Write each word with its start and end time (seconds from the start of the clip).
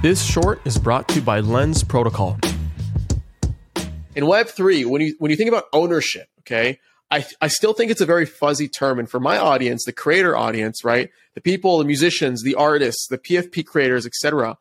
This 0.00 0.22
short 0.22 0.60
is 0.64 0.78
brought 0.78 1.08
to 1.08 1.16
you 1.16 1.22
by 1.22 1.40
Lens 1.40 1.82
Protocol. 1.82 2.38
In 4.14 4.24
Web3, 4.26 4.86
when 4.86 5.02
you 5.02 5.16
when 5.18 5.32
you 5.32 5.36
think 5.36 5.48
about 5.48 5.64
ownership, 5.72 6.28
okay, 6.40 6.78
I, 7.10 7.26
I 7.40 7.48
still 7.48 7.72
think 7.72 7.90
it's 7.90 8.00
a 8.00 8.06
very 8.06 8.24
fuzzy 8.24 8.68
term. 8.68 9.00
And 9.00 9.10
for 9.10 9.18
my 9.18 9.38
audience, 9.38 9.84
the 9.84 9.92
creator 9.92 10.36
audience, 10.36 10.84
right? 10.84 11.10
The 11.34 11.40
people, 11.40 11.78
the 11.78 11.84
musicians, 11.84 12.44
the 12.44 12.54
artists, 12.54 13.08
the 13.08 13.18
PFP 13.18 13.66
creators, 13.66 14.06
etc. 14.06 14.56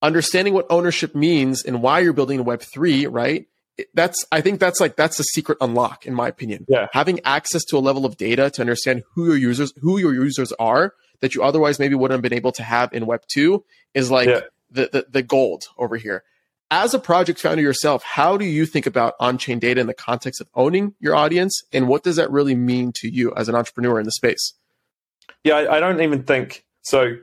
Understanding 0.00 0.54
what 0.54 0.66
ownership 0.70 1.14
means 1.14 1.62
and 1.62 1.82
why 1.82 2.00
you're 2.00 2.14
building 2.14 2.42
Web3, 2.42 3.08
right? 3.10 3.46
That's 3.92 4.16
I 4.32 4.40
think 4.40 4.60
that's 4.60 4.80
like 4.80 4.96
that's 4.96 5.18
the 5.18 5.24
secret 5.24 5.58
unlock, 5.60 6.06
in 6.06 6.14
my 6.14 6.28
opinion. 6.28 6.64
Yeah. 6.68 6.86
Having 6.92 7.20
access 7.26 7.64
to 7.66 7.76
a 7.76 7.80
level 7.80 8.06
of 8.06 8.16
data 8.16 8.48
to 8.52 8.62
understand 8.62 9.02
who 9.12 9.26
your 9.26 9.36
users 9.36 9.74
who 9.82 9.98
your 9.98 10.14
users 10.14 10.52
are 10.52 10.94
that 11.20 11.34
you 11.34 11.42
otherwise 11.42 11.78
maybe 11.78 11.94
wouldn't 11.94 12.16
have 12.16 12.22
been 12.22 12.36
able 12.36 12.52
to 12.52 12.62
have 12.62 12.92
in 12.94 13.04
Web 13.04 13.22
two 13.30 13.64
is 13.92 14.10
like 14.10 14.28
Yeah. 14.28 14.40
The, 14.74 14.90
the 14.92 15.06
the 15.10 15.22
gold 15.22 15.64
over 15.78 15.96
here 15.96 16.24
as 16.70 16.94
a 16.94 16.98
project 16.98 17.40
founder 17.40 17.62
yourself, 17.62 18.02
how 18.02 18.36
do 18.36 18.44
you 18.44 18.66
think 18.66 18.86
about 18.86 19.14
on 19.20 19.38
chain 19.38 19.58
data 19.58 19.80
in 19.80 19.86
the 19.86 19.94
context 19.94 20.40
of 20.40 20.48
owning 20.54 20.94
your 20.98 21.14
audience? 21.14 21.62
And 21.72 21.86
what 21.88 22.02
does 22.02 22.16
that 22.16 22.30
really 22.30 22.54
mean 22.54 22.90
to 22.96 23.08
you 23.08 23.32
as 23.36 23.48
an 23.48 23.54
entrepreneur 23.54 24.00
in 24.00 24.04
the 24.04 24.12
space? 24.12 24.54
Yeah, 25.44 25.54
I, 25.54 25.76
I 25.76 25.80
don't 25.80 26.00
even 26.00 26.24
think 26.24 26.64
so. 26.82 27.18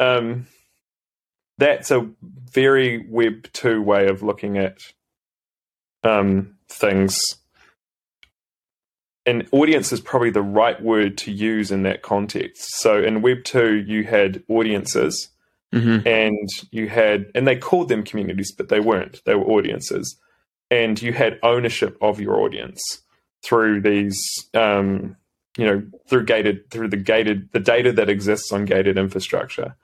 Um, 0.00 0.46
that's 1.58 1.90
a 1.90 2.08
very 2.22 3.06
Web 3.08 3.52
two 3.52 3.82
way 3.82 4.08
of 4.08 4.22
looking 4.22 4.56
at 4.56 4.78
um, 6.02 6.56
things. 6.68 7.20
And 9.26 9.48
audience 9.52 9.92
is 9.92 10.00
probably 10.00 10.30
the 10.30 10.42
right 10.42 10.80
word 10.82 11.18
to 11.18 11.32
use 11.32 11.70
in 11.70 11.82
that 11.84 12.02
context. 12.02 12.78
So 12.80 13.02
in 13.02 13.22
Web 13.22 13.44
two, 13.44 13.74
you 13.74 14.04
had 14.04 14.42
audiences, 14.48 15.28
Mm-hmm. 15.74 16.06
and 16.06 16.48
you 16.70 16.88
had 16.88 17.32
and 17.34 17.48
they 17.48 17.56
called 17.56 17.88
them 17.88 18.04
communities 18.04 18.52
but 18.52 18.68
they 18.68 18.78
weren't. 18.78 19.20
They 19.24 19.34
were 19.34 19.46
audiences. 19.46 20.16
And 20.70 21.00
you 21.02 21.12
had 21.12 21.38
ownership 21.42 21.98
of 22.00 22.20
your 22.20 22.40
audience 22.40 23.02
through 23.44 23.80
these 23.80 24.22
um, 24.54 25.16
you 25.56 25.66
know 25.66 25.82
through 26.08 26.26
gated 26.26 26.70
through 26.70 26.88
the 26.88 26.96
gated 26.96 27.50
the 27.52 27.60
data 27.60 27.92
that 27.92 28.08
exists 28.08 28.52
on 28.52 28.66
gated 28.66 28.96
infrastructure. 28.96 29.74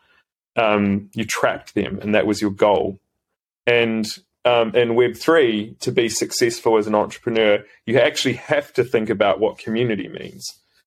Um, 0.57 1.11
you 1.15 1.25
tracked 1.25 1.75
them 1.75 1.99
and 2.01 2.15
that 2.15 2.27
was 2.27 2.41
your 2.41 2.51
goal. 2.53 3.01
And 3.67 4.07
um, 4.45 4.75
in 4.75 4.95
web 4.95 5.17
3 5.17 5.77
to 5.81 5.93
be 5.93 6.09
successful 6.09 6.79
as 6.79 6.87
an 6.87 6.95
entrepreneur 6.95 7.65
you 7.85 7.99
actually 7.99 8.35
have 8.35 8.73
to 8.75 8.85
think 8.85 9.11
about 9.11 9.41
what 9.41 9.59
community 9.59 10.09
means. 10.09 10.47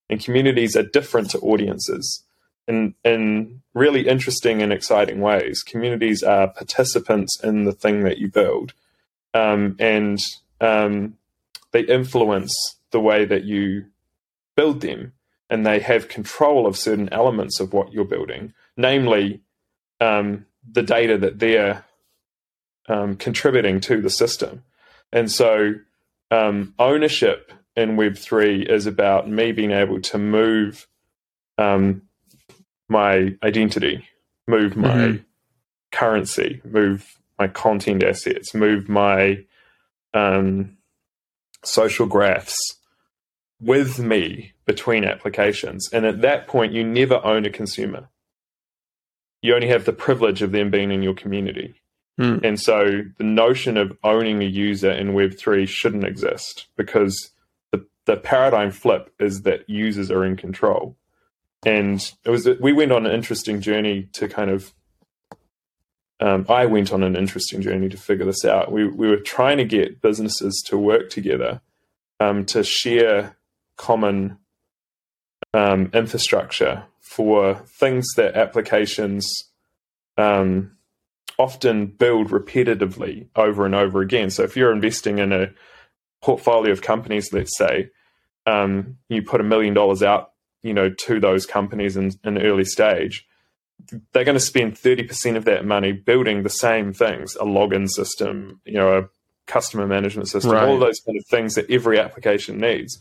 And 0.10 0.24
communities 0.24 0.76
are 0.76 0.84
different 0.84 1.30
to 1.32 1.40
audiences 1.40 2.24
in 2.68 2.96
in 3.04 3.62
really 3.74 4.08
interesting 4.08 4.62
and 4.62 4.72
exciting 4.72 5.20
ways. 5.20 5.64
Communities 5.64 6.24
are 6.24 6.48
participants 6.48 7.40
in 7.44 7.66
the 7.66 7.74
thing 7.74 8.04
that 8.04 8.18
you 8.18 8.30
build, 8.30 8.74
um, 9.34 9.76
and 9.80 10.20
um, 10.62 11.18
they 11.72 11.82
influence 11.82 12.54
the 12.92 13.00
way 13.00 13.26
that 13.26 13.44
you 13.44 13.86
build 14.56 14.82
them, 14.82 15.14
and 15.50 15.66
they 15.66 15.80
have 15.80 16.08
control 16.08 16.68
of 16.68 16.78
certain 16.78 17.10
elements 17.12 17.60
of 17.60 17.74
what 17.74 17.92
you're 17.92 18.06
building, 18.06 18.54
namely 18.78 19.42
um, 20.00 20.46
the 20.72 20.84
data 20.84 21.18
that 21.18 21.40
they're 21.40 21.84
um, 22.88 23.16
contributing 23.16 23.80
to 23.80 24.02
the 24.02 24.10
system. 24.10 24.64
And 25.12 25.32
so, 25.32 25.76
um, 26.32 26.74
ownership 26.80 27.52
in 27.76 27.96
Web 27.96 28.18
three 28.18 28.62
is 28.62 28.86
about 28.86 29.30
me 29.30 29.52
being 29.52 29.72
able 29.72 30.02
to 30.02 30.18
move 30.18 30.88
um, 31.58 32.04
my 32.90 33.36
identity, 33.44 34.08
move 34.48 34.76
my 34.76 34.90
Mhm. 34.96 35.26
currency, 35.92 36.62
move 36.64 37.18
my 37.40 37.48
content 37.48 38.04
assets, 38.04 38.54
move 38.54 38.90
my 38.90 39.46
um, 40.16 40.78
social 41.64 42.06
graphs 42.06 42.56
with 43.60 43.98
me 43.98 44.54
between 44.66 45.04
applications. 45.04 45.90
And 45.92 46.06
at 46.06 46.22
that 46.22 46.46
point, 46.48 46.72
you 46.74 46.84
never 46.84 47.20
own 47.26 47.46
a 47.46 47.50
consumer. 47.50 48.10
You 49.42 49.56
only 49.56 49.70
have 49.70 49.86
the 49.86 49.94
privilege 49.94 50.42
of 50.44 50.52
them 50.52 50.70
being 50.70 50.92
in 50.92 51.02
your 51.02 51.16
community. 51.16 51.74
Hmm. 52.20 52.38
And 52.44 52.60
so 52.60 53.02
the 53.18 53.24
notion 53.24 53.76
of 53.76 53.98
owning 54.04 54.42
a 54.44 54.46
user 54.46 54.92
in 54.92 55.14
Web3 55.14 55.68
shouldn't 55.68 56.04
exist 56.04 56.68
because 56.78 57.32
the, 57.72 57.84
the 58.06 58.18
paradigm 58.18 58.70
flip 58.70 59.12
is 59.20 59.42
that 59.42 59.68
users 59.68 60.12
are 60.12 60.24
in 60.24 60.38
control 60.38 60.96
and 61.66 62.14
it 62.24 62.30
was 62.30 62.48
we 62.60 62.74
went 62.74 62.92
on 62.92 63.06
an 63.06 63.14
interesting 63.14 63.62
journey 63.62 64.10
to 64.14 64.28
kind 64.28 64.50
of 64.50 64.74
um, 66.20 66.46
I 66.48 66.66
went 66.66 66.94
on 66.94 67.04
an 67.04 67.16
interesting 67.16 67.62
journey 67.62 67.90
to 67.90 67.98
figure 67.98 68.26
this 68.26 68.46
out. 68.46 68.72
We 68.72 68.88
we 68.88 69.08
were 69.08 69.18
trying 69.18 69.58
to 69.58 69.66
get 69.66 70.02
businesses 70.02 70.64
to 70.68 70.78
work 70.78 71.10
together 71.10 71.62
um, 72.20 72.46
to 72.46 72.64
share 72.64 73.38
common 73.78 74.38
um, 75.54 75.90
infrastructure 75.94 76.86
for 77.00 77.56
things 77.68 78.08
that 78.16 78.36
applications 78.36 79.52
um, 80.18 80.78
often 81.38 81.88
build 81.88 82.30
repetitively 82.30 83.28
over 83.36 83.66
and 83.66 83.76
over 83.76 84.02
again. 84.02 84.30
So 84.30 84.44
if 84.44 84.56
you're 84.56 84.72
investing 84.72 85.20
in 85.20 85.32
a 85.32 85.50
portfolio 86.22 86.72
of 86.72 86.82
companies, 86.82 87.34
let's 87.34 87.58
say, 87.58 87.90
um, 88.46 88.98
you 89.10 89.22
put 89.24 89.42
a 89.42 89.44
million 89.44 89.74
dollars 89.74 90.04
out 90.04 90.33
you 90.64 90.74
know 90.74 90.90
to 90.90 91.20
those 91.20 91.46
companies 91.46 91.96
in 91.96 92.12
an 92.24 92.38
early 92.40 92.66
stage 92.66 93.28
they're 94.14 94.24
going 94.24 94.36
to 94.36 94.40
spend 94.40 94.76
30% 94.76 95.36
of 95.36 95.46
that 95.46 95.66
money 95.66 95.92
building 95.92 96.44
the 96.44 96.50
same 96.50 96.94
things 96.94 97.36
a 97.36 97.44
login 97.44 97.88
system 97.90 98.60
you 98.66 98.74
know 98.74 98.98
a 98.98 99.04
customer 99.46 99.86
management 99.86 100.30
system 100.30 100.52
Right. 100.52 100.68
all 100.68 100.80
those 100.80 101.00
kind 101.06 101.18
of 101.18 101.26
things 101.30 101.56
that 101.56 101.70
every 101.70 102.00
application 102.00 102.58
needs 102.58 103.00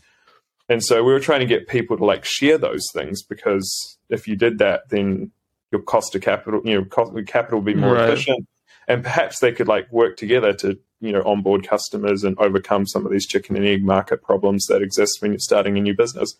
and 0.69 0.83
so 0.83 1.03
we 1.03 1.11
were 1.13 1.19
trying 1.19 1.39
to 1.39 1.45
get 1.45 1.67
people 1.67 1.97
to 1.97 2.05
like 2.05 2.25
share 2.25 2.57
those 2.57 2.83
things 2.93 3.23
because 3.23 3.97
if 4.09 4.27
you 4.27 4.35
did 4.35 4.59
that 4.59 4.89
then 4.89 5.31
your 5.71 5.81
cost 5.81 6.13
of 6.15 6.21
capital 6.21 6.61
you 6.65 6.75
know 6.75 6.85
cost 6.85 7.11
capital 7.27 7.59
would 7.59 7.65
be 7.65 7.73
more 7.73 7.95
Right. 7.95 8.09
efficient 8.09 8.45
and 8.87 9.03
perhaps 9.03 9.39
they 9.39 9.51
could 9.53 9.67
like 9.69 9.89
work 9.91 10.17
together 10.17 10.53
to 10.53 10.77
you 10.99 11.11
know 11.13 11.23
onboard 11.23 11.65
customers 11.65 12.23
and 12.25 12.37
overcome 12.39 12.85
some 12.85 13.05
of 13.05 13.11
these 13.11 13.25
chicken 13.25 13.55
and 13.55 13.65
egg 13.65 13.83
market 13.85 14.21
problems 14.21 14.65
that 14.65 14.81
exist 14.81 15.21
when 15.21 15.31
you're 15.31 15.39
starting 15.39 15.77
a 15.77 15.81
new 15.81 15.95
business 15.95 16.35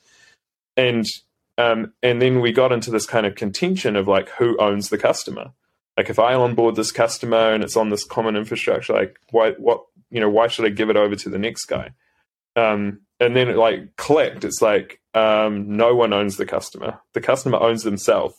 and 0.76 1.06
um, 1.58 1.94
and 2.02 2.22
then 2.22 2.42
we 2.42 2.52
got 2.52 2.72
into 2.72 2.92
this 2.92 3.06
kind 3.06 3.26
of 3.26 3.36
contention 3.36 3.96
of 3.96 4.08
like 4.08 4.30
who 4.30 4.58
owns 4.58 4.90
the 4.90 4.98
customer? 4.98 5.52
Like 5.96 6.10
if 6.10 6.18
i 6.18 6.34
onboard 6.34 6.76
this 6.76 6.92
customer 6.92 7.54
and 7.54 7.64
it's 7.64 7.78
on 7.78 7.90
this 7.90 8.04
common 8.04 8.36
infrastructure 8.36 8.94
like 8.94 9.20
why 9.30 9.52
what 9.52 9.86
you 10.10 10.20
know 10.20 10.30
why 10.30 10.48
should 10.48 10.66
i 10.66 10.70
give 10.70 10.90
it 10.90 10.98
over 10.98 11.16
to 11.16 11.30
the 11.30 11.38
next 11.38 11.66
guy? 11.66 11.92
Um, 12.56 13.02
and 13.20 13.36
then 13.36 13.50
it 13.50 13.58
like 13.58 13.96
clicked. 13.96 14.44
It's 14.44 14.62
like 14.62 15.00
um, 15.14 15.78
no 15.78 15.96
one 15.96 16.14
owns 16.14 16.38
the 16.38 16.46
customer. 16.46 17.00
The 17.14 17.22
customer 17.22 17.60
owns 17.60 17.84
themselves. 17.84 18.36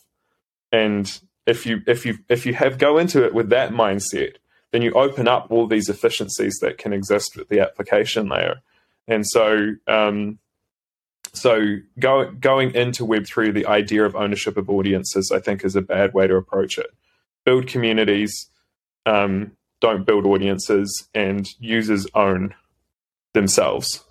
And 0.71 1.19
if 1.45 1.65
you 1.65 1.81
if 1.87 2.05
you 2.05 2.17
if 2.27 2.45
you 2.45 2.53
have 2.53 2.77
go 2.77 2.97
into 2.97 3.23
it 3.23 3.33
with 3.33 3.49
that 3.49 3.71
mindset 3.71 4.35
then 4.75 4.81
you 4.81 4.91
open 4.91 5.25
up 5.25 5.47
all 5.49 5.67
these 5.67 5.87
efficiencies 5.87 6.57
that 6.61 6.77
can 6.77 6.91
exist 6.91 7.37
with 7.37 7.47
the 7.47 7.61
application 7.61 8.27
layer. 8.27 8.61
And 9.07 9.25
so 9.25 9.75
um, 9.87 10.37
so 11.37 11.77
go, 11.99 12.31
going 12.31 12.73
into 12.73 13.05
Web3, 13.05 13.53
the 13.53 13.65
idea 13.65 14.05
of 14.05 14.15
ownership 14.15 14.57
of 14.57 14.69
audiences, 14.69 15.31
I 15.33 15.39
think, 15.39 15.63
is 15.63 15.75
a 15.75 15.81
bad 15.81 16.13
way 16.13 16.27
to 16.27 16.35
approach 16.35 16.77
it. 16.77 16.87
Build 17.45 17.67
communities, 17.67 18.49
um, 19.05 19.51
don't 19.81 20.05
build 20.05 20.25
audiences, 20.25 21.07
and 21.13 21.47
users 21.59 22.07
own 22.15 22.53
themselves. 23.33 24.03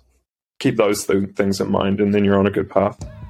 Keep 0.59 0.77
those 0.77 1.05
th- 1.05 1.35
things 1.35 1.59
in 1.59 1.69
mind, 1.69 1.99
and 1.99 2.13
then 2.13 2.23
you're 2.23 2.39
on 2.39 2.47
a 2.47 2.51
good 2.51 2.69
path. 2.69 2.97